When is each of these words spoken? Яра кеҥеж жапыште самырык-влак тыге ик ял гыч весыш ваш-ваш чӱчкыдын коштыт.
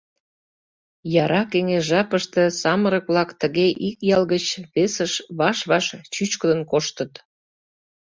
Яра 1.23 1.41
кеҥеж 1.51 1.83
жапыште 1.89 2.43
самырык-влак 2.61 3.29
тыге 3.41 3.67
ик 3.87 3.97
ял 4.15 4.23
гыч 4.33 4.45
весыш 4.73 5.13
ваш-ваш 5.39 5.85
чӱчкыдын 6.13 6.61
коштыт. 6.71 7.13